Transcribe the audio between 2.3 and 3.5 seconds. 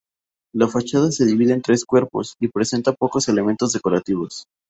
y presenta pocos